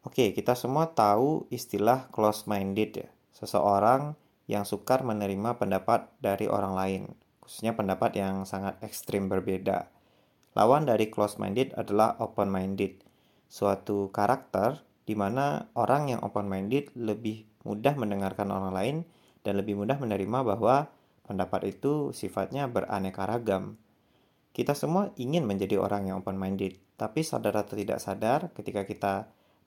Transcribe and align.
Oke, 0.00 0.32
kita 0.32 0.56
semua 0.56 0.96
tahu 0.96 1.44
istilah 1.52 2.08
close-minded 2.08 2.90
ya. 3.04 3.08
Seseorang 3.36 4.16
yang 4.48 4.64
sukar 4.64 5.04
menerima 5.04 5.60
pendapat 5.60 6.08
dari 6.24 6.48
orang 6.48 6.72
lain, 6.72 7.02
khususnya 7.44 7.76
pendapat 7.76 8.16
yang 8.16 8.48
sangat 8.48 8.80
ekstrim 8.80 9.28
berbeda. 9.28 9.92
Lawan 10.56 10.88
dari 10.88 11.12
close-minded 11.12 11.76
adalah 11.76 12.16
open-minded, 12.16 12.98
suatu 13.46 14.08
karakter 14.08 14.80
di 15.04 15.12
mana 15.12 15.68
orang 15.76 16.16
yang 16.16 16.20
open-minded 16.24 16.90
lebih 16.96 17.44
mudah 17.62 17.92
mendengarkan 17.94 18.48
orang 18.50 18.72
lain 18.72 18.96
dan 19.44 19.60
lebih 19.60 19.76
mudah 19.76 20.00
menerima 20.00 20.42
bahwa 20.42 20.88
pendapat 21.28 21.76
itu 21.76 22.16
sifatnya 22.16 22.66
beraneka 22.66 23.28
ragam. 23.28 23.76
Kita 24.50 24.74
semua 24.74 25.12
ingin 25.20 25.46
menjadi 25.46 25.78
orang 25.78 26.08
yang 26.08 26.24
open-minded, 26.24 26.80
tapi 26.98 27.20
sadar 27.22 27.54
atau 27.62 27.78
tidak 27.78 28.02
sadar 28.02 28.50
ketika 28.56 28.82
kita 28.88 29.14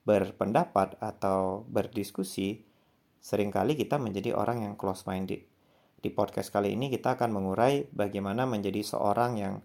berpendapat 0.03 0.99
atau 0.99 1.63
berdiskusi, 1.67 2.63
sering 3.23 3.51
kali 3.51 3.79
kita 3.79 3.95
menjadi 3.95 4.35
orang 4.35 4.67
yang 4.67 4.73
close-minded. 4.75 5.47
Di 6.03 6.09
podcast 6.11 6.51
kali 6.51 6.75
ini 6.75 6.91
kita 6.91 7.15
akan 7.15 7.31
mengurai 7.31 7.87
bagaimana 7.95 8.43
menjadi 8.43 8.83
seorang 8.83 9.39
yang 9.39 9.55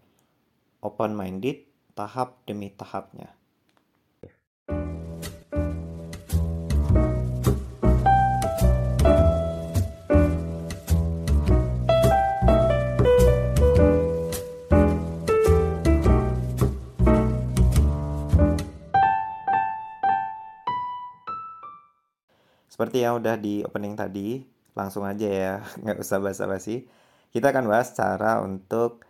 open-minded 0.79 1.67
tahap 1.99 2.39
demi 2.47 2.71
tahapnya. 2.71 3.35
Seperti 22.69 23.03
yang 23.03 23.19
udah 23.19 23.41
di 23.41 23.65
opening 23.65 23.97
tadi, 23.97 24.45
langsung 24.77 25.09
aja 25.09 25.27
ya, 25.27 25.55
nggak 25.83 25.99
usah 25.99 26.21
basa-basi. 26.21 26.85
Kita 27.29 27.51
akan 27.53 27.65
bahas 27.69 27.93
cara 27.97 28.41
untuk 28.45 29.05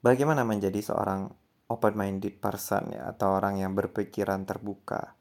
bagaimana 0.00 0.42
menjadi 0.42 0.80
seorang 0.80 1.28
open-minded 1.68 2.40
person 2.40 2.92
ya, 2.92 3.12
atau 3.12 3.36
orang 3.36 3.60
yang 3.60 3.72
berpikiran 3.76 4.44
terbuka. 4.48 5.16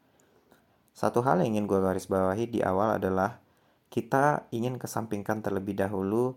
Satu 0.93 1.21
hal 1.25 1.41
yang 1.43 1.57
ingin 1.57 1.65
gue 1.65 1.79
garis 1.79 2.07
bawahi 2.07 2.47
di 2.47 2.59
awal 2.61 3.01
adalah 3.01 3.41
kita 3.93 4.49
ingin 4.49 4.81
kesampingkan 4.81 5.45
terlebih 5.45 5.77
dahulu 5.77 6.33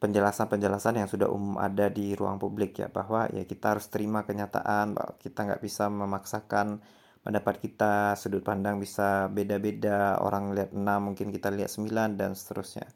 penjelasan-penjelasan 0.00 0.96
yang 0.96 1.08
sudah 1.12 1.28
umum 1.28 1.60
ada 1.60 1.92
di 1.92 2.16
ruang 2.16 2.40
publik 2.40 2.80
ya 2.80 2.88
bahwa 2.88 3.28
ya 3.28 3.44
kita 3.44 3.76
harus 3.76 3.84
terima 3.92 4.24
kenyataan 4.24 4.96
bahwa 4.96 5.12
kita 5.20 5.44
nggak 5.44 5.60
bisa 5.60 5.92
memaksakan 5.92 6.80
pendapat 7.20 7.60
kita, 7.60 8.16
sudut 8.16 8.40
pandang 8.40 8.80
bisa 8.80 9.28
beda-beda, 9.28 10.16
orang 10.20 10.56
lihat 10.56 10.72
6, 10.72 10.80
mungkin 10.80 11.28
kita 11.28 11.52
lihat 11.52 11.68
9 11.68 12.16
dan 12.16 12.32
seterusnya. 12.32 12.88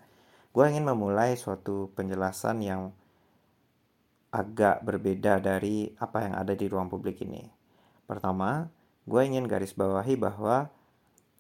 Gue 0.55 0.71
ingin 0.71 0.87
memulai 0.87 1.35
suatu 1.35 1.91
penjelasan 1.93 2.63
yang 2.63 2.95
agak 4.35 4.83
berbeda 4.83 5.39
dari 5.39 5.95
apa 5.99 6.27
yang 6.27 6.35
ada 6.35 6.59
di 6.59 6.67
ruang 6.67 6.91
publik 6.91 7.23
ini. 7.23 7.47
Pertama, 8.07 8.67
gue 9.07 9.23
ingin 9.23 9.47
garis 9.47 9.77
bawahi 9.77 10.19
bahwa 10.19 10.71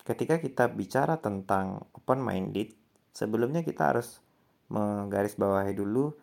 ketika 0.07 0.39
kita 0.39 0.71
bicara 0.71 1.19
tentang 1.19 1.89
open 1.97 2.21
minded, 2.23 2.71
sebelumnya 3.11 3.67
kita 3.67 3.95
harus 3.95 4.23
menggaris 4.69 5.35
bawahi 5.35 5.75
dulu 5.75 6.15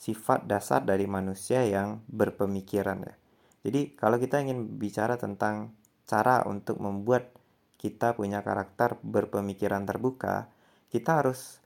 sifat 0.00 0.48
dasar 0.48 0.80
dari 0.80 1.04
manusia 1.04 1.60
yang 1.66 2.00
berpemikiran 2.08 3.04
ya. 3.04 3.19
Jadi 3.60 3.92
kalau 3.92 4.16
kita 4.16 4.40
ingin 4.40 4.80
bicara 4.80 5.20
tentang 5.20 5.76
cara 6.08 6.42
untuk 6.48 6.80
membuat 6.80 7.30
kita 7.76 8.16
punya 8.16 8.40
karakter 8.44 8.96
berpemikiran 9.00 9.84
terbuka, 9.84 10.48
kita 10.92 11.24
harus 11.24 11.60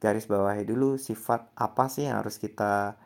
garis 0.00 0.24
bawahi 0.30 0.64
dulu 0.64 0.96
sifat 0.96 1.50
apa 1.58 1.90
sih 1.90 2.06
yang 2.06 2.22
harus 2.22 2.38
kita 2.38 2.96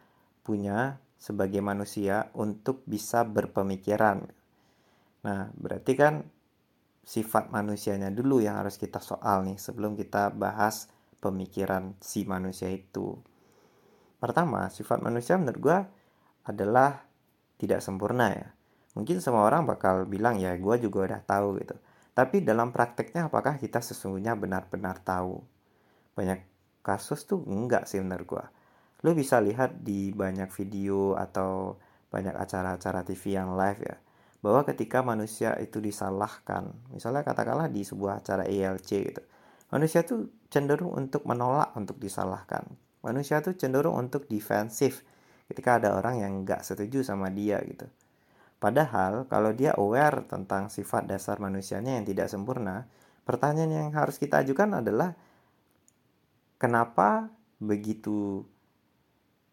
punya 0.44 1.00
sebagai 1.16 1.62
manusia 1.62 2.30
untuk 2.34 2.82
bisa 2.84 3.22
berpemikiran. 3.22 4.26
Nah, 5.22 5.54
berarti 5.54 5.92
kan 5.94 6.26
sifat 7.02 7.50
manusianya 7.50 8.10
dulu 8.10 8.42
yang 8.42 8.58
harus 8.58 8.78
kita 8.78 8.98
soal 9.02 9.46
nih 9.46 9.58
sebelum 9.58 9.94
kita 9.94 10.34
bahas 10.34 10.90
pemikiran 11.22 11.94
si 12.02 12.26
manusia 12.26 12.70
itu. 12.70 13.18
Pertama, 14.18 14.70
sifat 14.70 15.02
manusia 15.02 15.38
menurut 15.38 15.58
gue 15.62 15.78
adalah 16.46 17.06
tidak 17.62 17.78
sempurna 17.78 18.34
ya. 18.34 18.48
Mungkin 18.98 19.22
semua 19.22 19.46
orang 19.46 19.62
bakal 19.64 20.04
bilang 20.10 20.42
ya 20.42 20.58
gue 20.58 20.76
juga 20.82 20.98
udah 21.06 21.20
tahu 21.22 21.62
gitu. 21.62 21.78
Tapi 22.12 22.42
dalam 22.42 22.74
prakteknya 22.74 23.30
apakah 23.30 23.56
kita 23.56 23.78
sesungguhnya 23.78 24.34
benar-benar 24.34 25.00
tahu? 25.00 25.40
Banyak 26.18 26.42
kasus 26.82 27.24
tuh 27.24 27.40
enggak 27.46 27.86
sih 27.86 28.02
menurut 28.02 28.26
gue. 28.26 28.44
Lo 29.06 29.14
bisa 29.14 29.38
lihat 29.38 29.80
di 29.80 30.12
banyak 30.12 30.50
video 30.52 31.14
atau 31.16 31.78
banyak 32.12 32.36
acara-acara 32.36 33.00
TV 33.06 33.38
yang 33.38 33.56
live 33.56 33.80
ya. 33.80 33.96
Bahwa 34.42 34.66
ketika 34.66 35.00
manusia 35.06 35.54
itu 35.62 35.78
disalahkan, 35.78 36.74
misalnya 36.90 37.22
katakanlah 37.22 37.70
di 37.70 37.86
sebuah 37.86 38.20
acara 38.20 38.44
ELC 38.44 38.90
gitu. 39.08 39.22
Manusia 39.72 40.04
tuh 40.04 40.28
cenderung 40.52 40.92
untuk 40.92 41.24
menolak 41.24 41.72
untuk 41.78 41.96
disalahkan. 41.96 42.68
Manusia 43.00 43.40
tuh 43.40 43.56
cenderung 43.56 43.96
untuk 43.96 44.28
defensif 44.28 45.00
ketika 45.52 45.76
ada 45.76 45.92
orang 45.92 46.24
yang 46.24 46.32
nggak 46.48 46.64
setuju 46.64 47.04
sama 47.04 47.28
dia 47.28 47.60
gitu. 47.68 47.84
Padahal 48.56 49.28
kalau 49.28 49.52
dia 49.52 49.76
aware 49.76 50.24
tentang 50.24 50.72
sifat 50.72 51.04
dasar 51.04 51.36
manusianya 51.36 52.00
yang 52.00 52.08
tidak 52.08 52.32
sempurna, 52.32 52.88
pertanyaan 53.28 53.68
yang 53.68 53.90
harus 53.92 54.16
kita 54.16 54.40
ajukan 54.40 54.80
adalah 54.80 55.12
kenapa 56.56 57.28
begitu 57.60 58.48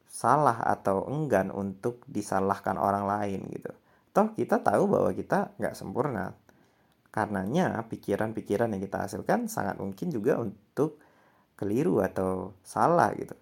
salah 0.08 0.64
atau 0.64 1.04
enggan 1.12 1.52
untuk 1.52 2.08
disalahkan 2.08 2.80
orang 2.80 3.04
lain 3.04 3.44
gitu. 3.52 3.76
Toh 4.16 4.32
kita 4.34 4.64
tahu 4.64 4.88
bahwa 4.88 5.12
kita 5.12 5.52
nggak 5.60 5.76
sempurna. 5.76 6.32
Karenanya 7.12 7.82
pikiran-pikiran 7.92 8.72
yang 8.72 8.82
kita 8.82 9.04
hasilkan 9.04 9.52
sangat 9.52 9.82
mungkin 9.82 10.14
juga 10.14 10.40
untuk 10.40 11.02
keliru 11.60 12.00
atau 12.00 12.56
salah 12.64 13.12
gitu. 13.18 13.34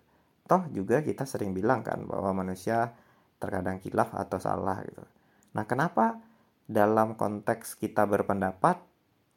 Toh 0.47 0.63
juga 0.71 1.03
kita 1.03 1.27
sering 1.27 1.51
bilang 1.51 1.83
kan 1.83 2.07
bahwa 2.07 2.41
manusia 2.41 2.95
terkadang 3.37 3.83
kilaf 3.83 4.15
atau 4.15 4.39
salah 4.39 4.79
gitu. 4.87 5.03
Nah 5.53 5.67
kenapa 5.67 6.17
dalam 6.63 7.19
konteks 7.19 7.75
kita 7.75 8.07
berpendapat 8.07 8.79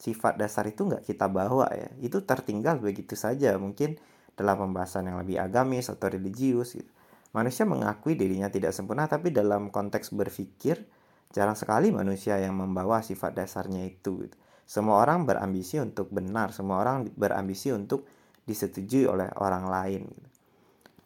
sifat 0.01 0.39
dasar 0.41 0.65
itu 0.71 0.87
nggak 0.87 1.03
kita 1.05 1.27
bawa 1.27 1.67
ya? 1.75 1.91
Itu 1.99 2.23
tertinggal 2.23 2.79
begitu 2.79 3.19
saja 3.19 3.59
mungkin 3.59 3.99
dalam 4.39 4.57
pembahasan 4.57 5.11
yang 5.11 5.19
lebih 5.19 5.37
agamis 5.43 5.91
atau 5.91 6.09
religius 6.09 6.79
gitu. 6.79 6.89
Manusia 7.31 7.63
mengakui 7.67 8.19
dirinya 8.19 8.51
tidak 8.51 8.75
sempurna 8.75 9.07
tapi 9.07 9.31
dalam 9.31 9.71
konteks 9.71 10.11
berpikir 10.15 10.83
jarang 11.31 11.55
sekali 11.55 11.95
manusia 11.95 12.39
yang 12.43 12.59
membawa 12.59 13.03
sifat 13.03 13.35
dasarnya 13.39 13.87
itu 13.87 14.27
gitu. 14.27 14.37
Semua 14.67 15.03
orang 15.03 15.27
berambisi 15.27 15.83
untuk 15.83 16.11
benar, 16.15 16.55
semua 16.55 16.79
orang 16.79 17.11
berambisi 17.15 17.75
untuk 17.75 18.07
disetujui 18.47 19.07
oleh 19.07 19.31
orang 19.39 19.67
lain 19.67 20.07
gitu. 20.07 20.40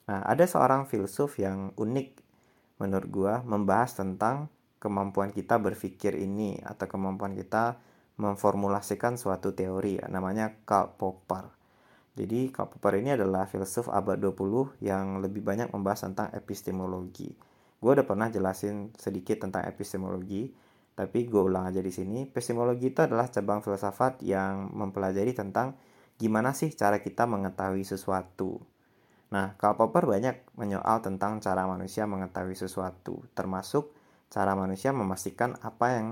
Nah, 0.05 0.21
ada 0.25 0.45
seorang 0.45 0.85
filsuf 0.85 1.41
yang 1.41 1.73
unik 1.81 2.09
menurut 2.81 3.09
gua 3.09 3.35
membahas 3.41 3.97
tentang 3.97 4.53
kemampuan 4.77 5.33
kita 5.33 5.57
berpikir 5.57 6.13
ini 6.21 6.61
atau 6.61 6.85
kemampuan 6.85 7.33
kita 7.33 7.81
memformulasikan 8.21 9.17
suatu 9.17 9.57
teori 9.57 9.99
namanya 10.13 10.53
Karl 10.69 10.93
Popper. 10.95 11.49
Jadi 12.15 12.53
Karl 12.53 12.71
Popper 12.71 13.01
ini 13.01 13.17
adalah 13.17 13.49
filsuf 13.49 13.91
abad 13.91 14.21
20 14.21 14.79
yang 14.85 15.19
lebih 15.19 15.43
banyak 15.43 15.73
membahas 15.73 16.07
tentang 16.07 16.31
epistemologi. 16.37 17.35
Gue 17.81 17.91
udah 17.97 18.07
pernah 18.07 18.31
jelasin 18.31 18.95
sedikit 18.95 19.43
tentang 19.43 19.67
epistemologi, 19.67 20.53
tapi 20.95 21.27
gue 21.27 21.43
ulang 21.43 21.67
aja 21.67 21.83
di 21.83 21.91
sini. 21.91 22.29
Epistemologi 22.29 22.95
itu 22.95 23.03
adalah 23.03 23.27
cabang 23.27 23.65
filsafat 23.65 24.23
yang 24.23 24.71
mempelajari 24.71 25.35
tentang 25.35 25.75
gimana 26.15 26.55
sih 26.55 26.71
cara 26.71 27.03
kita 27.03 27.27
mengetahui 27.27 27.83
sesuatu. 27.83 28.62
Nah, 29.35 29.59
Karl 29.59 29.75
Popper 29.75 30.07
banyak 30.07 30.55
menyoal 30.55 31.03
tentang 31.03 31.43
cara 31.43 31.67
manusia 31.67 32.07
mengetahui 32.07 32.55
sesuatu, 32.55 33.27
termasuk 33.35 33.91
cara 34.31 34.55
manusia 34.55 34.95
memastikan 34.95 35.59
apa 35.59 35.99
yang 35.99 36.09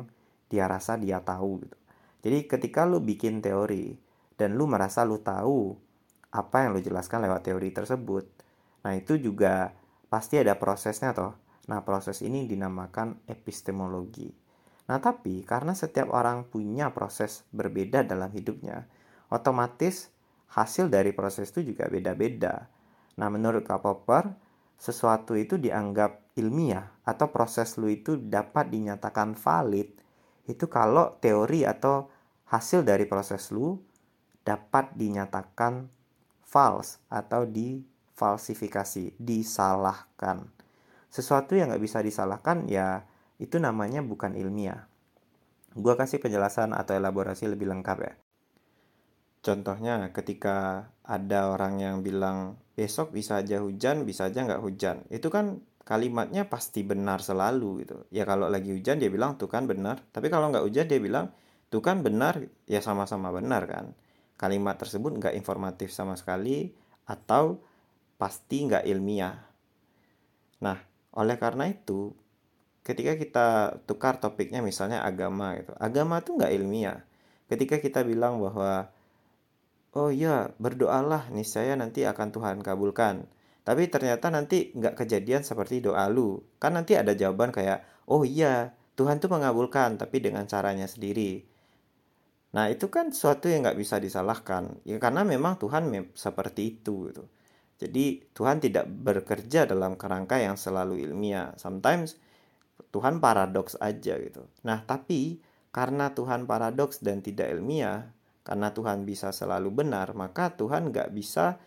dia 0.51 0.67
rasa 0.67 0.99
dia 0.99 1.23
tahu 1.23 1.63
gitu. 1.63 1.79
Jadi 2.27 2.51
ketika 2.51 2.83
lu 2.83 2.99
bikin 2.99 3.39
teori 3.39 3.95
dan 4.35 4.59
lu 4.59 4.67
merasa 4.67 5.07
lu 5.07 5.23
tahu 5.23 5.79
apa 6.35 6.67
yang 6.67 6.75
lu 6.75 6.83
jelaskan 6.83 7.23
lewat 7.23 7.47
teori 7.47 7.71
tersebut, 7.71 8.27
nah 8.83 8.91
itu 8.99 9.15
juga 9.23 9.71
pasti 10.11 10.43
ada 10.43 10.59
prosesnya 10.59 11.15
toh. 11.15 11.39
Nah, 11.71 11.87
proses 11.87 12.27
ini 12.27 12.51
dinamakan 12.51 13.23
epistemologi. 13.31 14.35
Nah, 14.91 14.99
tapi 14.99 15.47
karena 15.47 15.79
setiap 15.79 16.11
orang 16.11 16.51
punya 16.51 16.91
proses 16.91 17.47
berbeda 17.55 18.03
dalam 18.03 18.35
hidupnya, 18.35 18.91
otomatis 19.31 20.11
hasil 20.59 20.91
dari 20.91 21.15
proses 21.15 21.55
itu 21.55 21.63
juga 21.63 21.87
beda-beda. 21.87 22.67
Nah, 23.21 23.29
menurut 23.29 23.65
Popper, 23.69 24.33
sesuatu 24.81 25.37
itu 25.39 25.61
dianggap 25.61 26.35
ilmiah 26.35 26.91
atau 27.05 27.29
proses 27.29 27.77
lu 27.77 27.93
itu 27.93 28.17
dapat 28.17 28.73
dinyatakan 28.73 29.37
valid 29.37 29.89
itu 30.49 30.67
kalau 30.67 31.15
teori 31.23 31.63
atau 31.63 32.11
hasil 32.51 32.83
dari 32.83 33.07
proses 33.07 33.55
lu 33.55 33.79
dapat 34.43 34.91
dinyatakan 34.99 35.87
false 36.43 36.99
atau 37.07 37.47
difalsifikasi, 37.47 39.15
disalahkan. 39.17 40.51
Sesuatu 41.13 41.55
yang 41.55 41.71
nggak 41.71 41.85
bisa 41.85 42.03
disalahkan 42.03 42.67
ya 42.67 43.07
itu 43.39 43.63
namanya 43.63 44.03
bukan 44.03 44.35
ilmiah. 44.35 44.91
Gua 45.73 45.97
kasih 45.97 46.21
penjelasan 46.21 46.75
atau 46.77 46.99
elaborasi 46.99 47.49
lebih 47.49 47.71
lengkap 47.71 47.99
ya. 48.03 48.13
Contohnya 49.43 50.15
ketika 50.15 50.89
ada 51.03 51.51
orang 51.51 51.83
yang 51.83 51.97
bilang 52.07 52.57
besok 52.79 53.11
bisa 53.11 53.43
aja 53.43 53.59
hujan, 53.59 54.07
bisa 54.07 54.31
aja 54.31 54.47
nggak 54.47 54.63
hujan. 54.63 55.03
Itu 55.11 55.29
kan 55.29 55.61
kalimatnya 55.83 56.47
pasti 56.47 56.87
benar 56.87 57.21
selalu 57.21 57.83
gitu. 57.83 57.97
Ya 58.15 58.23
kalau 58.23 58.47
lagi 58.47 58.71
hujan 58.71 59.03
dia 59.03 59.11
bilang 59.11 59.35
tuh 59.35 59.51
kan 59.51 59.67
benar. 59.67 59.99
Tapi 60.15 60.31
kalau 60.31 60.55
nggak 60.55 60.63
hujan 60.63 60.87
dia 60.87 61.03
bilang 61.03 61.35
tuh 61.75 61.83
kan 61.83 62.07
benar, 62.07 62.39
ya 62.71 62.79
sama-sama 62.79 63.35
benar 63.35 63.67
kan 63.67 63.87
kalimat 64.43 64.75
tersebut 64.75 65.23
nggak 65.23 65.39
informatif 65.39 65.95
sama 65.95 66.19
sekali 66.19 66.75
atau 67.07 67.63
pasti 68.19 68.67
nggak 68.67 68.91
ilmiah. 68.91 69.39
Nah, 70.67 70.83
oleh 71.15 71.39
karena 71.39 71.71
itu, 71.71 72.11
ketika 72.83 73.15
kita 73.15 73.47
tukar 73.87 74.19
topiknya 74.19 74.59
misalnya 74.59 75.07
agama 75.07 75.55
gitu, 75.63 75.79
agama 75.79 76.19
itu 76.19 76.35
nggak 76.35 76.53
ilmiah. 76.59 76.99
Ketika 77.47 77.79
kita 77.79 78.03
bilang 78.03 78.43
bahwa 78.43 78.91
oh 79.93 80.09
iya 80.09 80.53
berdoalah 80.57 81.29
nih 81.33 81.47
saya 81.47 81.77
nanti 81.77 82.05
akan 82.05 82.29
Tuhan 82.33 82.59
kabulkan. 82.65 83.29
Tapi 83.63 83.87
ternyata 83.87 84.27
nanti 84.35 84.75
nggak 84.75 84.99
kejadian 84.99 85.47
seperti 85.47 85.85
doa 85.85 86.11
lu. 86.11 86.43
Kan 86.59 86.75
nanti 86.75 86.99
ada 86.99 87.15
jawaban 87.15 87.55
kayak, 87.55 87.87
oh 88.11 88.27
iya 88.27 88.75
Tuhan 88.99 89.23
tuh 89.23 89.31
mengabulkan 89.33 89.97
tapi 89.97 90.19
dengan 90.21 90.45
caranya 90.51 90.85
sendiri. 90.91 91.47
Nah 92.53 92.69
itu 92.69 92.93
kan 92.93 93.09
sesuatu 93.09 93.49
yang 93.49 93.65
nggak 93.65 93.81
bisa 93.81 93.97
disalahkan 93.97 94.77
ya 94.85 95.01
karena 95.01 95.25
memang 95.25 95.57
Tuhan 95.57 95.89
seperti 96.13 96.77
itu 96.79 97.09
gitu. 97.09 97.25
Jadi 97.81 98.23
Tuhan 98.37 98.63
tidak 98.63 98.87
bekerja 98.87 99.67
dalam 99.67 99.97
kerangka 99.97 100.39
yang 100.39 100.61
selalu 100.61 101.03
ilmiah. 101.09 101.57
Sometimes 101.57 102.21
Tuhan 102.93 103.19
paradoks 103.25 103.81
aja 103.81 104.21
gitu. 104.21 104.45
Nah 104.69 104.85
tapi 104.85 105.41
karena 105.73 106.13
Tuhan 106.13 106.45
paradoks 106.45 107.01
dan 107.01 107.25
tidak 107.25 107.49
ilmiah, 107.57 108.13
karena 108.43 108.75
Tuhan 108.75 109.07
bisa 109.07 109.31
selalu 109.31 109.71
benar, 109.71 110.15
maka 110.19 110.55
Tuhan 110.55 110.91
nggak 110.91 111.15
bisa 111.15 111.63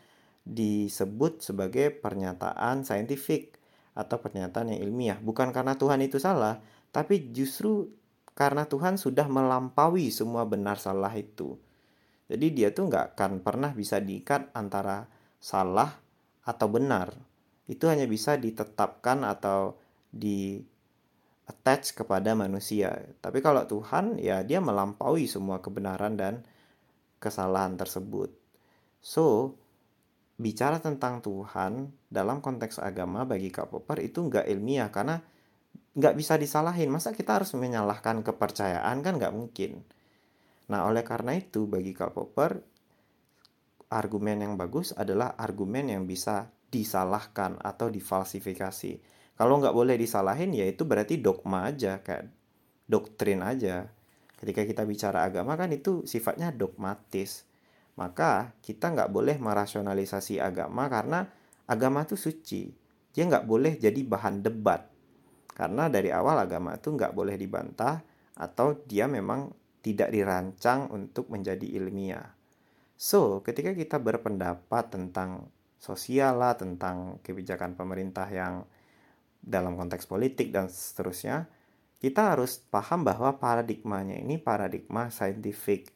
disebut 0.46 1.42
sebagai 1.42 1.90
pernyataan 1.90 2.86
saintifik 2.86 3.56
atau 3.96 4.20
pernyataan 4.20 4.76
yang 4.76 4.80
ilmiah. 4.86 5.18
Bukan 5.18 5.56
karena 5.56 5.80
Tuhan 5.80 6.04
itu 6.04 6.20
salah, 6.20 6.60
tapi 6.92 7.32
justru 7.32 7.90
karena 8.36 8.68
Tuhan 8.68 9.00
sudah 9.00 9.26
melampaui 9.32 10.12
semua 10.12 10.44
benar 10.44 10.76
salah 10.76 11.16
itu. 11.16 11.56
Jadi 12.28 12.52
dia 12.52 12.70
tuh 12.76 12.92
nggak 12.92 13.16
akan 13.16 13.40
pernah 13.40 13.72
bisa 13.72 14.04
diikat 14.04 14.52
antara 14.52 15.08
salah 15.40 15.96
atau 16.44 16.68
benar. 16.68 17.16
Itu 17.66 17.88
hanya 17.88 18.06
bisa 18.06 18.36
ditetapkan 18.36 19.24
atau 19.24 19.80
di 20.12 20.60
attach 21.46 21.94
kepada 21.94 22.34
manusia. 22.34 22.92
Tapi 23.22 23.40
kalau 23.40 23.64
Tuhan 23.70 24.18
ya 24.18 24.42
dia 24.42 24.60
melampaui 24.60 25.30
semua 25.30 25.62
kebenaran 25.62 26.18
dan 26.18 26.42
kesalahan 27.26 27.74
tersebut. 27.74 28.30
So, 29.02 29.58
bicara 30.38 30.78
tentang 30.78 31.26
Tuhan 31.26 31.90
dalam 32.06 32.46
konteks 32.46 32.78
agama 32.78 33.26
bagi 33.26 33.50
Kak 33.50 33.74
Popper 33.74 34.06
itu 34.06 34.22
nggak 34.22 34.46
ilmiah 34.46 34.94
karena 34.94 35.18
nggak 35.98 36.14
bisa 36.14 36.38
disalahin. 36.38 36.94
Masa 36.94 37.16
kita 37.16 37.42
harus 37.42 37.56
menyalahkan 37.58 38.22
kepercayaan? 38.22 39.02
Kan 39.02 39.18
nggak 39.18 39.34
mungkin. 39.34 39.82
Nah 40.70 40.86
oleh 40.90 41.06
karena 41.06 41.38
itu 41.38 41.70
bagi 41.70 41.94
Karl 41.94 42.14
Popper 42.14 42.52
argumen 43.94 44.42
yang 44.42 44.54
bagus 44.58 44.92
adalah 44.98 45.38
argumen 45.38 45.94
yang 45.94 46.04
bisa 46.10 46.50
disalahkan 46.74 47.62
atau 47.62 47.88
difalsifikasi. 47.88 49.00
Kalau 49.36 49.62
nggak 49.62 49.76
boleh 49.76 49.96
disalahin 49.96 50.52
ya 50.56 50.66
itu 50.66 50.84
berarti 50.84 51.22
dogma 51.22 51.70
aja 51.70 52.02
kayak 52.02 52.32
doktrin 52.90 53.46
aja 53.46 53.88
ketika 54.40 54.62
kita 54.68 54.84
bicara 54.84 55.28
agama 55.28 55.56
kan 55.56 55.72
itu 55.72 56.04
sifatnya 56.04 56.52
dogmatis. 56.52 57.48
Maka 57.96 58.52
kita 58.60 58.92
nggak 58.92 59.10
boleh 59.12 59.40
merasionalisasi 59.40 60.44
agama 60.44 60.92
karena 60.92 61.32
agama 61.66 62.04
itu 62.04 62.20
suci. 62.20 62.76
Dia 63.16 63.24
nggak 63.26 63.48
boleh 63.48 63.80
jadi 63.80 64.04
bahan 64.04 64.44
debat. 64.44 64.84
Karena 65.56 65.88
dari 65.88 66.12
awal 66.12 66.44
agama 66.44 66.76
itu 66.76 66.92
nggak 66.92 67.16
boleh 67.16 67.40
dibantah 67.40 68.04
atau 68.36 68.76
dia 68.84 69.08
memang 69.08 69.56
tidak 69.80 70.12
dirancang 70.12 70.92
untuk 70.92 71.32
menjadi 71.32 71.64
ilmiah. 71.80 72.36
So, 73.00 73.40
ketika 73.40 73.72
kita 73.72 74.00
berpendapat 74.00 74.92
tentang 74.92 75.48
sosial 75.80 76.42
lah, 76.42 76.60
tentang 76.60 77.24
kebijakan 77.24 77.80
pemerintah 77.80 78.28
yang 78.28 78.68
dalam 79.40 79.78
konteks 79.78 80.10
politik 80.10 80.50
dan 80.50 80.68
seterusnya, 80.68 81.46
kita 82.06 82.38
harus 82.38 82.62
paham 82.70 83.02
bahwa 83.02 83.42
paradigmanya 83.42 84.22
ini 84.22 84.38
paradigma 84.38 85.10
saintifik, 85.10 85.90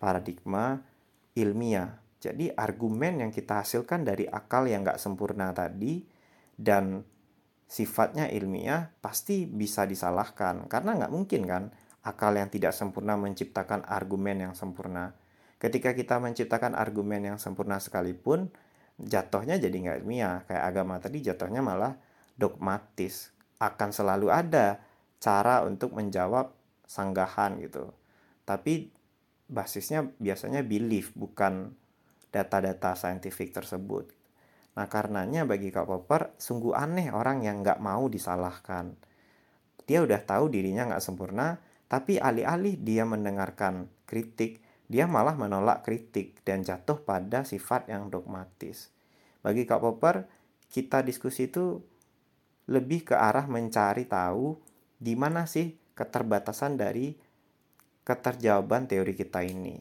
paradigma 0.00 0.80
ilmiah. 1.36 2.00
Jadi 2.16 2.48
argumen 2.48 3.20
yang 3.20 3.28
kita 3.28 3.60
hasilkan 3.60 4.08
dari 4.08 4.24
akal 4.24 4.64
yang 4.64 4.88
nggak 4.88 4.96
sempurna 4.96 5.52
tadi 5.52 6.00
dan 6.56 7.04
sifatnya 7.68 8.32
ilmiah 8.32 8.88
pasti 9.04 9.44
bisa 9.44 9.84
disalahkan 9.84 10.64
karena 10.64 10.96
nggak 10.96 11.12
mungkin 11.12 11.44
kan 11.44 11.64
akal 12.08 12.32
yang 12.32 12.48
tidak 12.48 12.72
sempurna 12.72 13.20
menciptakan 13.20 13.84
argumen 13.84 14.40
yang 14.40 14.54
sempurna. 14.56 15.12
Ketika 15.60 15.92
kita 15.92 16.16
menciptakan 16.24 16.72
argumen 16.72 17.20
yang 17.20 17.36
sempurna 17.36 17.76
sekalipun 17.76 18.48
jatuhnya 18.96 19.60
jadi 19.60 19.76
nggak 19.76 19.96
ilmiah 20.00 20.40
kayak 20.48 20.64
agama 20.72 20.96
tadi 21.04 21.20
jatuhnya 21.20 21.60
malah 21.60 22.00
dogmatis 22.40 23.28
akan 23.60 23.92
selalu 23.92 24.32
ada 24.32 24.88
cara 25.20 25.62
untuk 25.68 25.92
menjawab 25.94 26.50
sanggahan 26.88 27.60
gitu 27.62 27.92
tapi 28.48 28.90
basisnya 29.46 30.08
biasanya 30.18 30.64
belief 30.66 31.12
bukan 31.14 31.76
data-data 32.32 32.96
saintifik 32.96 33.54
tersebut 33.54 34.10
Nah 34.78 34.86
karenanya 34.86 35.42
bagi 35.46 35.74
Kak 35.74 35.86
Popper 35.86 36.32
sungguh 36.38 36.72
aneh 36.76 37.10
orang 37.10 37.42
yang 37.42 37.60
nggak 37.60 37.82
mau 37.82 38.06
disalahkan. 38.06 38.94
Dia 39.84 40.06
udah 40.06 40.22
tahu 40.22 40.46
dirinya 40.48 40.86
nggak 40.86 41.02
sempurna, 41.02 41.58
tapi 41.90 42.22
alih-alih 42.22 42.78
dia 42.78 43.02
mendengarkan 43.02 43.90
kritik, 44.06 44.62
dia 44.86 45.10
malah 45.10 45.34
menolak 45.34 45.82
kritik 45.82 46.38
dan 46.46 46.62
jatuh 46.62 47.02
pada 47.02 47.42
sifat 47.42 47.90
yang 47.90 48.06
dogmatis. 48.08 48.94
Bagi 49.42 49.66
Kak 49.66 49.82
Popper, 49.82 50.30
kita 50.70 51.02
diskusi 51.02 51.50
itu 51.50 51.82
lebih 52.70 53.10
ke 53.10 53.18
arah 53.18 53.50
mencari 53.50 54.06
tahu 54.06 54.54
di 55.00 55.16
mana 55.16 55.48
sih 55.48 55.72
keterbatasan 55.96 56.76
dari 56.76 57.16
keterjawaban 58.04 58.84
teori 58.84 59.16
kita 59.16 59.40
ini. 59.40 59.80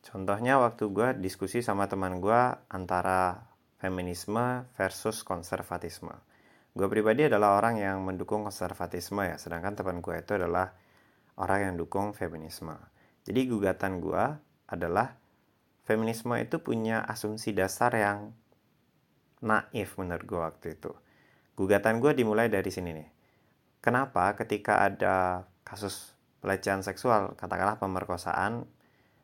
Contohnya 0.00 0.56
waktu 0.56 0.88
gue 0.88 1.08
diskusi 1.20 1.60
sama 1.60 1.84
teman 1.84 2.16
gue 2.24 2.40
antara 2.72 3.44
feminisme 3.76 4.64
versus 4.80 5.20
konservatisme. 5.20 6.16
Gue 6.72 6.88
pribadi 6.88 7.28
adalah 7.28 7.60
orang 7.60 7.76
yang 7.76 8.00
mendukung 8.00 8.48
konservatisme 8.48 9.20
ya, 9.20 9.36
sedangkan 9.36 9.76
teman 9.76 10.00
gue 10.00 10.16
itu 10.16 10.32
adalah 10.40 10.72
orang 11.36 11.60
yang 11.68 11.74
dukung 11.76 12.16
feminisme. 12.16 12.72
Jadi 13.28 13.40
gugatan 13.52 14.00
gue 14.00 14.24
adalah 14.64 15.12
feminisme 15.84 16.32
itu 16.40 16.56
punya 16.64 17.04
asumsi 17.04 17.52
dasar 17.52 17.92
yang 17.92 18.32
naif 19.44 20.00
menurut 20.00 20.24
gue 20.24 20.40
waktu 20.40 20.66
itu. 20.80 20.92
Gugatan 21.52 22.00
gue 22.00 22.16
dimulai 22.16 22.48
dari 22.48 22.70
sini 22.70 22.90
nih. 22.94 23.17
Kenapa 23.88 24.36
ketika 24.36 24.84
ada 24.84 25.48
kasus 25.64 26.12
pelecehan 26.44 26.84
seksual, 26.84 27.32
katakanlah 27.40 27.80
pemerkosaan 27.80 28.68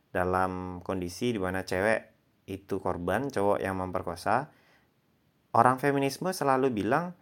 dalam 0.09 0.81
kondisi 0.81 1.37
di 1.37 1.41
mana 1.43 1.69
cewek 1.69 2.09
itu 2.49 2.81
korban 2.81 3.29
cowok 3.29 3.61
yang 3.61 3.77
memperkosa, 3.77 4.49
orang 5.53 5.77
feminisme 5.77 6.33
selalu 6.33 6.73
bilang 6.73 7.13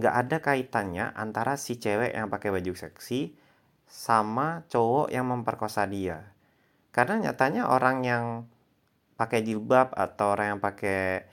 nggak 0.00 0.14
ada 0.16 0.36
kaitannya 0.40 1.12
antara 1.12 1.60
si 1.60 1.76
cewek 1.76 2.16
yang 2.16 2.32
pakai 2.32 2.56
baju 2.56 2.72
seksi 2.72 3.36
sama 3.84 4.64
cowok 4.72 5.12
yang 5.12 5.28
memperkosa 5.28 5.84
dia. 5.84 6.32
Karena 6.88 7.20
nyatanya 7.20 7.68
orang 7.68 8.00
yang 8.00 8.24
pakai 9.20 9.44
jilbab 9.44 9.92
atau 9.92 10.32
orang 10.32 10.56
yang 10.56 10.60
pakai 10.64 11.28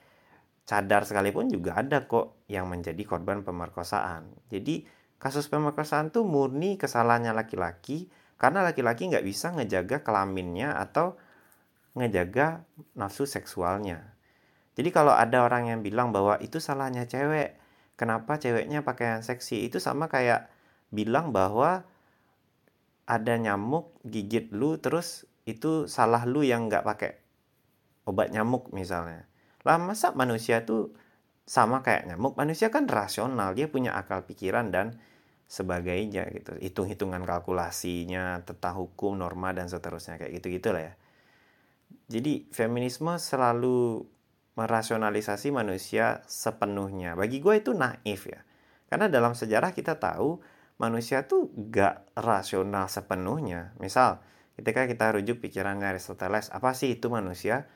cadar 0.68 1.08
sekalipun 1.08 1.48
juga 1.48 1.80
ada 1.80 2.04
kok 2.04 2.44
yang 2.52 2.68
menjadi 2.68 3.08
korban 3.08 3.48
pemerkosaan. 3.48 4.36
Jadi 4.52 5.05
kasus 5.18 5.48
pemerkosaan 5.48 6.12
tuh 6.12 6.28
murni 6.28 6.76
kesalahannya 6.76 7.32
laki-laki 7.34 8.12
karena 8.36 8.62
laki-laki 8.62 9.08
nggak 9.08 9.26
bisa 9.26 9.56
ngejaga 9.56 10.04
kelaminnya 10.04 10.76
atau 10.76 11.16
ngejaga 11.96 12.68
nafsu 12.94 13.24
seksualnya. 13.24 14.16
Jadi 14.76 14.92
kalau 14.92 15.16
ada 15.16 15.48
orang 15.48 15.72
yang 15.72 15.80
bilang 15.80 16.12
bahwa 16.12 16.36
itu 16.44 16.60
salahnya 16.60 17.08
cewek, 17.08 17.56
kenapa 17.96 18.36
ceweknya 18.36 18.84
pakaian 18.84 19.24
seksi, 19.24 19.64
itu 19.64 19.80
sama 19.80 20.12
kayak 20.12 20.52
bilang 20.92 21.32
bahwa 21.32 21.88
ada 23.08 23.34
nyamuk 23.40 23.96
gigit 24.04 24.52
lu 24.52 24.76
terus 24.82 25.24
itu 25.48 25.88
salah 25.88 26.28
lu 26.28 26.44
yang 26.44 26.68
nggak 26.68 26.84
pakai 26.84 27.12
obat 28.04 28.36
nyamuk 28.36 28.76
misalnya. 28.76 29.30
Lah 29.64 29.80
masa 29.80 30.12
manusia 30.12 30.68
tuh 30.68 30.92
sama 31.46 31.86
kayak 31.86 32.10
nyamuk, 32.10 32.34
manusia 32.34 32.74
kan 32.74 32.90
rasional, 32.90 33.54
dia 33.54 33.70
punya 33.70 33.94
akal 33.94 34.26
pikiran 34.26 34.74
dan 34.74 34.98
sebagainya 35.46 36.26
gitu. 36.34 36.58
Hitung-hitungan 36.58 37.22
kalkulasinya, 37.22 38.42
tentang 38.42 38.74
hukum, 38.82 39.14
norma 39.14 39.54
dan 39.54 39.70
seterusnya 39.70 40.18
kayak 40.18 40.42
gitu-gitu 40.42 40.74
lah 40.74 40.90
ya. 40.90 40.94
Jadi 42.10 42.50
feminisme 42.50 43.14
selalu 43.22 44.06
merasionalisasi 44.58 45.54
manusia 45.54 46.26
sepenuhnya. 46.26 47.14
Bagi 47.14 47.38
gue 47.38 47.62
itu 47.62 47.78
naif 47.78 48.26
ya. 48.26 48.42
Karena 48.90 49.06
dalam 49.06 49.38
sejarah 49.38 49.70
kita 49.70 50.02
tahu 50.02 50.42
manusia 50.82 51.30
tuh 51.30 51.52
gak 51.70 52.10
rasional 52.18 52.90
sepenuhnya. 52.90 53.76
Misal, 53.78 54.24
ketika 54.58 54.88
kita 54.90 55.14
rujuk 55.14 55.44
pikirannya 55.46 55.94
Aristoteles, 55.94 56.50
apa 56.50 56.74
sih 56.74 56.98
itu 56.98 57.12
manusia? 57.12 57.70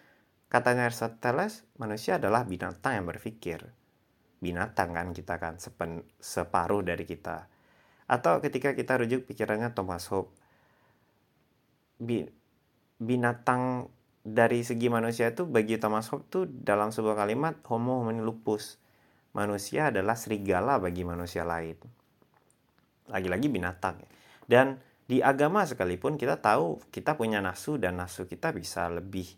Katanya 0.49 0.89
Aristoteles, 0.89 1.61
manusia 1.77 2.17
adalah 2.17 2.41
binatang 2.41 2.97
yang 2.97 3.05
berpikir. 3.05 3.69
Binatang 4.41 4.97
kan 4.97 5.13
kita 5.13 5.37
kan, 5.37 5.61
sepen, 5.61 6.01
separuh 6.17 6.81
dari 6.81 7.05
kita. 7.05 7.45
Atau 8.09 8.41
ketika 8.41 8.73
kita 8.73 8.97
rujuk 8.97 9.29
pikirannya 9.29 9.77
Thomas 9.77 10.09
Hobbes, 10.09 10.33
bi, 12.01 12.25
binatang 12.97 13.93
dari 14.25 14.65
segi 14.65 14.89
manusia 14.89 15.29
itu 15.29 15.45
bagi 15.45 15.77
Thomas 15.77 16.09
Hobbes 16.09 16.27
tuh 16.33 16.43
dalam 16.49 16.89
sebuah 16.89 17.13
kalimat 17.13 17.61
homo 17.69 18.01
homini 18.01 18.25
lupus. 18.25 18.81
Manusia 19.37 19.93
adalah 19.93 20.17
serigala 20.17 20.81
bagi 20.81 21.05
manusia 21.05 21.45
lain. 21.45 21.77
Lagi-lagi 23.05 23.45
binatang. 23.53 24.01
Dan 24.49 24.81
di 25.05 25.21
agama 25.21 25.61
sekalipun 25.69 26.17
kita 26.17 26.41
tahu 26.41 26.81
kita 26.89 27.13
punya 27.13 27.37
nafsu 27.37 27.77
dan 27.77 28.01
nafsu 28.01 28.25
kita 28.25 28.49
bisa 28.49 28.89
lebih 28.89 29.29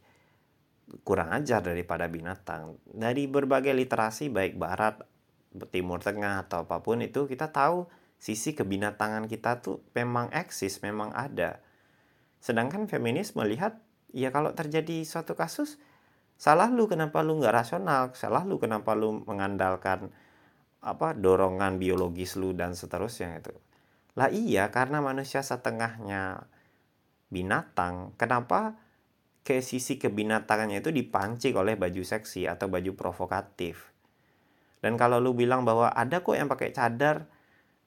kurang 1.08 1.32
ajar 1.32 1.64
daripada 1.64 2.08
binatang. 2.12 2.76
Dari 2.88 3.26
berbagai 3.28 3.72
literasi 3.72 4.28
baik 4.28 4.60
barat, 4.60 5.00
timur 5.72 6.00
tengah 6.00 6.48
atau 6.48 6.64
apa 6.64 6.80
pun 6.80 7.04
itu 7.04 7.28
kita 7.28 7.52
tahu 7.52 7.88
sisi 8.22 8.54
kebinatangan 8.54 9.26
kita 9.28 9.60
tuh 9.60 9.84
memang 9.98 10.30
eksis, 10.32 10.80
memang 10.86 11.12
ada. 11.12 11.60
Sedangkan 12.40 12.86
feminis 12.86 13.34
melihat 13.34 13.82
ya 14.12 14.30
kalau 14.30 14.52
terjadi 14.52 15.04
suatu 15.08 15.34
kasus 15.34 15.80
salah 16.36 16.68
lu 16.74 16.90
kenapa 16.90 17.22
lu 17.22 17.38
nggak 17.42 17.54
rasional, 17.54 18.12
salah 18.18 18.44
lu 18.46 18.58
kenapa 18.58 18.94
lu 18.98 19.24
mengandalkan 19.26 20.14
apa 20.82 21.14
dorongan 21.14 21.78
biologis 21.78 22.38
lu 22.38 22.58
dan 22.58 22.74
seterusnya 22.74 23.38
itu. 23.38 23.54
Lah 24.18 24.28
iya 24.34 24.68
karena 24.74 25.00
manusia 25.00 25.46
setengahnya 25.46 26.46
binatang, 27.32 28.12
kenapa 28.20 28.76
ke 29.42 29.66
sisi 29.66 29.98
kebinatangannya 29.98 30.86
itu 30.86 30.94
dipancing 30.94 31.58
oleh 31.58 31.74
baju 31.74 32.04
seksi 32.06 32.46
atau 32.46 32.70
baju 32.70 32.94
provokatif. 32.94 33.90
Dan 34.82 34.98
kalau 34.98 35.22
lu 35.22 35.34
bilang 35.34 35.66
bahwa 35.66 35.94
ada 35.94 36.22
kok 36.22 36.38
yang 36.38 36.50
pakai 36.50 36.74
cadar 36.74 37.30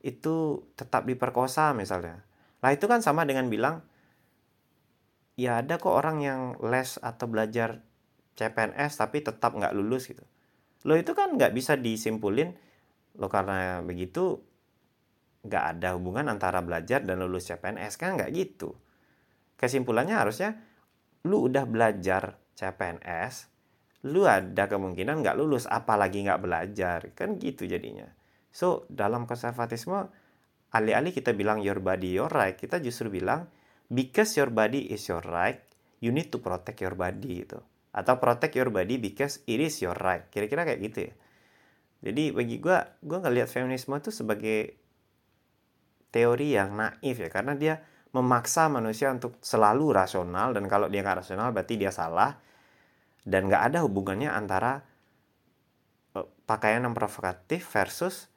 itu 0.02 0.66
tetap 0.78 1.06
diperkosa 1.06 1.74
misalnya. 1.74 2.22
Lah 2.62 2.70
itu 2.74 2.86
kan 2.86 3.02
sama 3.02 3.26
dengan 3.26 3.50
bilang 3.50 3.82
ya 5.34 5.62
ada 5.62 5.78
kok 5.78 5.90
orang 5.90 6.22
yang 6.22 6.40
les 6.62 6.98
atau 7.02 7.26
belajar 7.26 7.82
CPNS 8.34 8.98
tapi 8.98 9.22
tetap 9.22 9.54
nggak 9.54 9.74
lulus 9.74 10.10
gitu. 10.10 10.22
Lo 10.86 10.94
itu 10.98 11.14
kan 11.14 11.34
nggak 11.34 11.54
bisa 11.54 11.78
disimpulin 11.78 12.54
lo 13.14 13.30
karena 13.30 13.78
begitu 13.82 14.42
nggak 15.46 15.64
ada 15.78 15.94
hubungan 15.94 16.26
antara 16.26 16.64
belajar 16.64 17.02
dan 17.02 17.22
lulus 17.22 17.46
CPNS 17.46 17.94
kan 17.94 18.18
nggak 18.18 18.30
gitu. 18.34 18.74
Kesimpulannya 19.54 20.18
harusnya 20.18 20.73
lu 21.24 21.48
udah 21.48 21.64
belajar 21.64 22.36
CPNS, 22.54 23.48
lu 24.04 24.28
ada 24.28 24.68
kemungkinan 24.68 25.24
nggak 25.24 25.36
lulus, 25.40 25.64
apalagi 25.64 26.24
nggak 26.28 26.40
belajar. 26.44 27.00
Kan 27.16 27.40
gitu 27.40 27.64
jadinya. 27.64 28.06
So, 28.54 28.86
dalam 28.92 29.26
konservatisme, 29.26 30.12
alih-alih 30.70 31.10
kita 31.10 31.32
bilang 31.32 31.64
your 31.64 31.80
body, 31.80 32.14
your 32.14 32.30
right, 32.30 32.54
kita 32.54 32.78
justru 32.78 33.10
bilang, 33.10 33.48
because 33.88 34.36
your 34.36 34.52
body 34.52 34.92
is 34.92 35.02
your 35.08 35.24
right, 35.24 35.64
you 35.98 36.12
need 36.12 36.28
to 36.30 36.38
protect 36.38 36.78
your 36.84 36.94
body 36.94 37.48
itu. 37.48 37.58
Atau 37.94 38.20
protect 38.20 38.54
your 38.54 38.68
body 38.68 39.00
because 39.00 39.40
it 39.48 39.58
is 39.58 39.80
your 39.80 39.96
right. 39.96 40.28
Kira-kira 40.28 40.68
kayak 40.68 40.80
gitu 40.82 40.98
ya. 41.10 41.14
Jadi 42.04 42.36
bagi 42.36 42.60
gue, 42.60 42.78
gue 43.00 43.18
ngelihat 43.22 43.48
feminisme 43.48 43.96
itu 43.96 44.12
sebagai 44.12 44.76
teori 46.12 46.52
yang 46.52 46.76
naif 46.76 47.16
ya. 47.16 47.30
Karena 47.32 47.56
dia 47.56 47.80
memaksa 48.14 48.70
manusia 48.70 49.10
untuk 49.10 49.42
selalu 49.42 49.90
rasional 49.90 50.54
dan 50.54 50.70
kalau 50.70 50.86
dia 50.86 51.02
nggak 51.02 51.26
rasional 51.26 51.50
berarti 51.50 51.74
dia 51.74 51.90
salah 51.90 52.38
dan 53.26 53.50
nggak 53.50 53.74
ada 53.74 53.82
hubungannya 53.82 54.30
antara 54.30 54.86
e, 56.14 56.22
pakaian 56.46 56.86
yang 56.86 56.94
provokatif 56.94 57.66
versus 57.66 58.30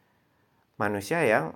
manusia 0.82 1.22
yang 1.22 1.54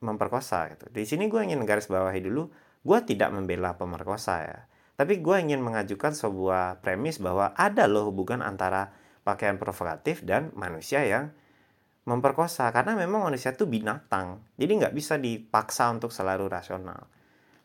memperkosa 0.00 0.74
gitu. 0.74 0.90
Di 0.90 1.06
sini 1.06 1.30
gue 1.30 1.40
ingin 1.44 1.62
garis 1.62 1.86
bawahi 1.86 2.24
dulu, 2.24 2.50
gue 2.82 2.98
tidak 3.06 3.30
membela 3.30 3.76
pemerkosa 3.76 4.34
ya. 4.42 4.58
Tapi 4.96 5.20
gue 5.20 5.36
ingin 5.40 5.64
mengajukan 5.64 6.12
sebuah 6.12 6.84
premis 6.84 7.20
bahwa 7.22 7.56
ada 7.56 7.88
loh 7.88 8.12
hubungan 8.12 8.44
antara 8.44 8.92
pakaian 9.24 9.56
provokatif 9.56 10.24
dan 10.24 10.52
manusia 10.56 11.04
yang 11.04 11.32
memperkosa. 12.04 12.68
Karena 12.72 12.96
memang 12.96 13.28
manusia 13.28 13.52
itu 13.52 13.64
binatang. 13.64 14.44
Jadi 14.60 14.72
nggak 14.76 14.94
bisa 14.96 15.16
dipaksa 15.16 15.88
untuk 15.92 16.12
selalu 16.12 16.48
rasional. 16.48 17.08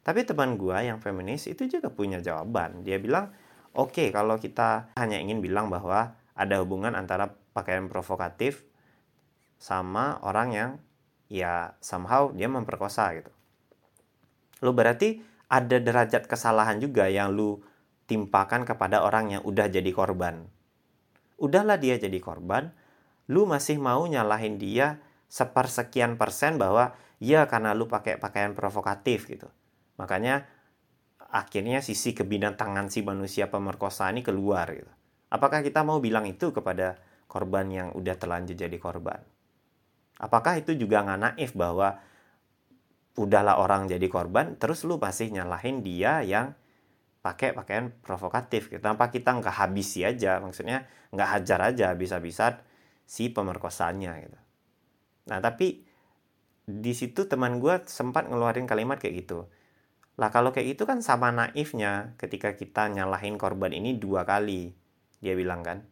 Tapi 0.05 0.21
teman 0.21 0.53
gue 0.53 0.77
yang 0.85 1.01
feminis 1.01 1.49
itu 1.49 1.65
juga 1.65 1.89
punya 1.89 2.21
jawaban. 2.21 2.85
Dia 2.85 3.01
bilang, 3.01 3.33
oke 3.73 3.89
okay, 3.89 4.07
kalau 4.13 4.37
kita 4.37 4.93
hanya 5.01 5.17
ingin 5.17 5.41
bilang 5.41 5.73
bahwa 5.73 6.13
ada 6.37 6.61
hubungan 6.61 6.93
antara 6.93 7.33
pakaian 7.57 7.89
provokatif 7.89 8.61
sama 9.57 10.21
orang 10.21 10.49
yang 10.53 10.69
ya 11.25 11.73
somehow 11.81 12.29
dia 12.29 12.45
memperkosa 12.45 13.17
gitu. 13.17 13.33
Lu 14.61 14.77
berarti 14.77 15.25
ada 15.49 15.81
derajat 15.81 16.29
kesalahan 16.29 16.77
juga 16.77 17.09
yang 17.09 17.33
lu 17.33 17.65
timpakan 18.05 18.61
kepada 18.61 19.01
orang 19.01 19.33
yang 19.33 19.41
udah 19.41 19.73
jadi 19.73 19.89
korban. 19.89 20.45
Udahlah 21.41 21.81
dia 21.81 21.97
jadi 21.97 22.21
korban, 22.21 22.69
lu 23.25 23.49
masih 23.49 23.81
mau 23.81 24.05
nyalahin 24.05 24.61
dia 24.61 25.01
sepersekian 25.25 26.15
persen 26.21 26.61
bahwa 26.61 26.93
ya 27.17 27.49
karena 27.49 27.73
lu 27.73 27.89
pakai 27.89 28.21
pakaian 28.21 28.53
provokatif 28.53 29.25
gitu. 29.25 29.49
Makanya 29.95 30.47
akhirnya 31.31 31.83
sisi 31.83 32.15
kebinatangan 32.15 32.87
si 32.91 33.03
manusia 33.03 33.51
pemerkosa 33.51 34.11
ini 34.11 34.23
keluar 34.23 34.67
gitu. 34.71 34.91
Apakah 35.31 35.65
kita 35.65 35.83
mau 35.83 35.99
bilang 35.99 36.23
itu 36.29 36.55
kepada 36.55 36.95
korban 37.27 37.67
yang 37.67 37.87
udah 37.91 38.15
terlanjur 38.15 38.55
jadi 38.55 38.77
korban? 38.79 39.19
Apakah 40.15 40.63
itu 40.63 40.77
juga 40.79 41.03
nggak 41.03 41.19
naif 41.19 41.51
bahwa 41.59 41.99
udahlah 43.19 43.59
orang 43.59 43.87
jadi 43.87 44.07
korban, 44.07 44.55
terus 44.55 44.87
lu 44.87 44.95
masih 44.95 45.31
nyalahin 45.31 45.83
dia 45.83 46.23
yang 46.23 46.55
pakai 47.19 47.51
pakaian 47.51 47.91
provokatif 48.03 48.71
gitu. 48.71 48.79
Tanpa 48.79 49.11
kita 49.11 49.35
nggak 49.35 49.55
habisi 49.65 50.07
aja, 50.07 50.39
maksudnya 50.39 50.87
nggak 51.11 51.29
hajar 51.39 51.59
aja 51.73 51.87
bisa-bisa 51.95 52.63
si 53.03 53.31
pemerkosanya 53.31 54.19
gitu. 54.23 54.39
Nah 55.31 55.39
tapi 55.41 55.83
di 56.65 56.93
situ 56.97 57.29
teman 57.29 57.61
gue 57.61 57.85
sempat 57.85 58.25
ngeluarin 58.25 58.65
kalimat 58.65 58.97
kayak 58.97 59.25
gitu 59.25 59.45
lah 60.15 60.31
kalau 60.31 60.55
kayak 60.55 60.79
itu 60.79 60.83
kan 60.87 61.03
sama 61.03 61.35
naifnya 61.35 62.15
ketika 62.15 62.55
kita 62.55 62.87
nyalahin 62.87 63.35
korban 63.35 63.75
ini 63.75 63.99
dua 63.99 64.23
kali. 64.23 64.71
Dia 65.19 65.35
bilang 65.35 65.59
kan. 65.63 65.83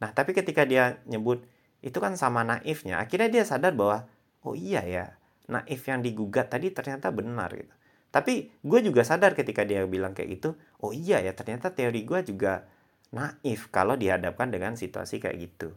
Nah 0.00 0.10
tapi 0.16 0.32
ketika 0.32 0.64
dia 0.64 1.04
nyebut 1.04 1.44
itu 1.84 1.98
kan 2.00 2.16
sama 2.16 2.46
naifnya. 2.48 3.02
Akhirnya 3.02 3.28
dia 3.28 3.44
sadar 3.44 3.76
bahwa 3.76 4.08
oh 4.40 4.56
iya 4.56 4.80
ya 4.88 5.04
naif 5.52 5.84
yang 5.84 6.00
digugat 6.00 6.48
tadi 6.48 6.72
ternyata 6.72 7.12
benar 7.12 7.52
gitu. 7.52 7.74
Tapi 8.12 8.52
gue 8.60 8.80
juga 8.84 9.04
sadar 9.04 9.32
ketika 9.32 9.64
dia 9.64 9.88
bilang 9.88 10.12
kayak 10.12 10.36
gitu, 10.36 10.56
oh 10.84 10.92
iya 10.92 11.24
ya 11.24 11.32
ternyata 11.32 11.72
teori 11.72 12.04
gue 12.04 12.20
juga 12.28 12.68
naif 13.12 13.72
kalau 13.72 13.96
dihadapkan 13.96 14.52
dengan 14.52 14.76
situasi 14.76 15.20
kayak 15.20 15.36
gitu. 15.40 15.72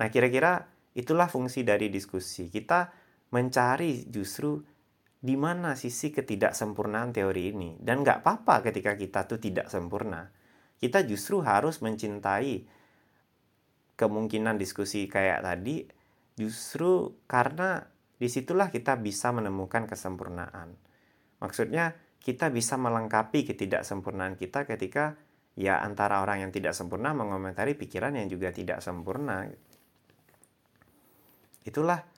Nah 0.00 0.08
kira-kira 0.08 0.64
itulah 0.96 1.28
fungsi 1.28 1.60
dari 1.60 1.92
diskusi. 1.92 2.48
Kita 2.48 2.88
mencari 3.32 4.08
justru 4.08 4.64
di 5.24 5.40
mana 5.40 5.72
sisi 5.72 6.12
ketidaksempurnaan 6.12 7.16
teori 7.16 7.56
ini. 7.56 7.80
Dan 7.80 8.04
nggak 8.04 8.20
apa-apa 8.20 8.60
ketika 8.68 8.92
kita 8.92 9.24
tuh 9.24 9.40
tidak 9.40 9.72
sempurna. 9.72 10.28
Kita 10.76 11.00
justru 11.08 11.40
harus 11.40 11.80
mencintai 11.80 12.68
kemungkinan 13.96 14.60
diskusi 14.60 15.08
kayak 15.08 15.40
tadi 15.40 15.88
justru 16.36 17.24
karena 17.24 17.88
di 18.20 18.28
situlah 18.28 18.68
kita 18.68 19.00
bisa 19.00 19.32
menemukan 19.32 19.88
kesempurnaan. 19.88 20.76
Maksudnya 21.40 21.96
kita 22.20 22.52
bisa 22.52 22.76
melengkapi 22.76 23.48
ketidaksempurnaan 23.48 24.36
kita 24.36 24.68
ketika 24.68 25.16
ya 25.56 25.80
antara 25.80 26.20
orang 26.20 26.44
yang 26.44 26.52
tidak 26.52 26.76
sempurna 26.76 27.16
mengomentari 27.16 27.72
pikiran 27.72 28.12
yang 28.12 28.28
juga 28.28 28.52
tidak 28.52 28.84
sempurna. 28.84 29.48
Itulah 31.64 32.13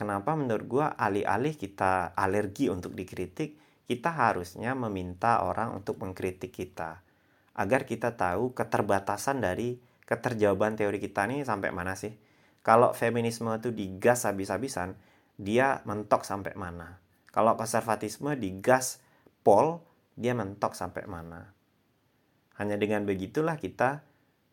kenapa 0.00 0.32
menurut 0.32 0.64
gue 0.64 0.86
alih-alih 0.88 1.60
kita 1.60 2.16
alergi 2.16 2.72
untuk 2.72 2.96
dikritik, 2.96 3.60
kita 3.84 4.08
harusnya 4.08 4.72
meminta 4.72 5.44
orang 5.44 5.76
untuk 5.76 6.00
mengkritik 6.00 6.48
kita 6.48 7.04
agar 7.60 7.84
kita 7.84 8.16
tahu 8.16 8.56
keterbatasan 8.56 9.44
dari 9.44 9.76
keterjawaban 10.08 10.80
teori 10.80 10.96
kita 10.96 11.28
ini 11.28 11.44
sampai 11.44 11.68
mana 11.68 11.92
sih. 11.92 12.16
Kalau 12.64 12.96
feminisme 12.96 13.52
itu 13.52 13.68
digas 13.76 14.24
habis-habisan, 14.24 14.96
dia 15.36 15.84
mentok 15.84 16.24
sampai 16.24 16.56
mana. 16.56 16.96
Kalau 17.28 17.60
konservatisme 17.60 18.32
digas 18.40 19.04
pol, 19.44 19.84
dia 20.16 20.32
mentok 20.32 20.72
sampai 20.72 21.04
mana. 21.04 21.52
Hanya 22.56 22.80
dengan 22.80 23.04
begitulah 23.04 23.60
kita 23.60 24.04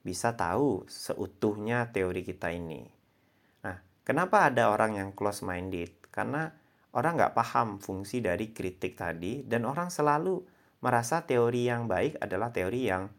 bisa 0.04 0.36
tahu 0.36 0.88
seutuhnya 0.88 1.92
teori 1.92 2.24
kita 2.24 2.52
ini. 2.52 2.97
Kenapa 4.08 4.48
ada 4.48 4.72
orang 4.72 4.96
yang 4.96 5.10
close-minded? 5.12 6.08
Karena 6.16 6.48
orang 6.96 7.20
nggak 7.20 7.36
paham 7.36 7.84
fungsi 7.84 8.24
dari 8.24 8.56
kritik 8.56 8.96
tadi 8.96 9.44
dan 9.44 9.68
orang 9.68 9.92
selalu 9.92 10.48
merasa 10.80 11.28
teori 11.28 11.68
yang 11.68 11.92
baik 11.92 12.16
adalah 12.24 12.56
teori 12.56 12.88
yang 12.88 13.12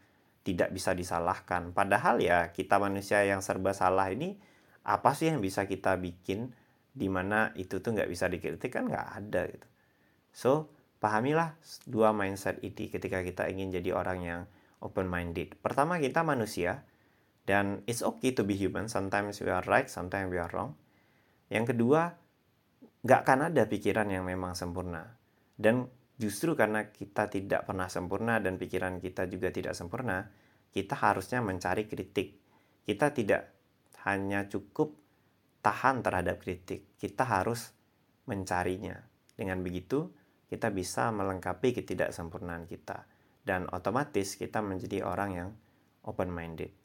tidak 0.48 0.72
bisa 0.72 0.96
disalahkan. 0.96 1.76
Padahal 1.76 2.24
ya 2.24 2.56
kita 2.56 2.80
manusia 2.80 3.20
yang 3.20 3.44
serba 3.44 3.76
salah 3.76 4.08
ini 4.08 4.40
apa 4.80 5.12
sih 5.12 5.28
yang 5.28 5.44
bisa 5.44 5.68
kita 5.68 6.00
bikin 6.00 6.56
di 6.96 7.12
mana 7.12 7.52
itu 7.60 7.84
tuh 7.84 7.92
nggak 7.92 8.08
bisa 8.08 8.32
dikritik 8.32 8.72
kan 8.72 8.88
nggak 8.88 9.08
ada 9.12 9.44
gitu. 9.44 9.68
So 10.32 10.72
pahamilah 11.04 11.52
dua 11.84 12.16
mindset 12.16 12.64
ini 12.64 12.88
ketika 12.88 13.20
kita 13.20 13.44
ingin 13.52 13.76
jadi 13.76 13.92
orang 13.92 14.24
yang 14.24 14.40
open 14.80 15.04
minded. 15.04 15.52
Pertama 15.60 16.00
kita 16.00 16.24
manusia 16.24 16.80
dan 17.48 17.80
it's 17.88 18.04
okay 18.04 18.36
to 18.36 18.44
be 18.44 18.52
human. 18.52 18.92
Sometimes 18.92 19.40
we 19.40 19.48
are 19.48 19.64
right, 19.64 19.88
sometimes 19.88 20.28
we 20.28 20.36
are 20.36 20.52
wrong. 20.52 20.76
Yang 21.48 21.72
kedua 21.72 22.12
nggak 23.00 23.20
akan 23.24 23.48
ada 23.48 23.64
pikiran 23.64 24.12
yang 24.12 24.28
memang 24.28 24.52
sempurna. 24.52 25.16
Dan 25.56 25.88
justru 26.20 26.52
karena 26.52 26.92
kita 26.92 27.32
tidak 27.32 27.64
pernah 27.64 27.88
sempurna 27.88 28.36
dan 28.36 28.60
pikiran 28.60 29.00
kita 29.00 29.24
juga 29.32 29.48
tidak 29.48 29.72
sempurna, 29.72 30.28
kita 30.68 30.92
harusnya 30.92 31.40
mencari 31.40 31.88
kritik. 31.88 32.36
Kita 32.84 33.16
tidak 33.16 33.48
hanya 34.04 34.44
cukup 34.44 34.92
tahan 35.64 36.04
terhadap 36.04 36.44
kritik, 36.44 37.00
kita 37.00 37.24
harus 37.24 37.72
mencarinya. 38.28 39.00
Dengan 39.32 39.64
begitu, 39.64 40.12
kita 40.52 40.68
bisa 40.68 41.08
melengkapi 41.16 41.80
ketidaksempurnaan 41.80 42.68
kita 42.68 43.08
dan 43.48 43.64
otomatis 43.72 44.36
kita 44.36 44.60
menjadi 44.60 45.00
orang 45.00 45.30
yang 45.32 45.48
open 46.04 46.28
minded. 46.28 46.77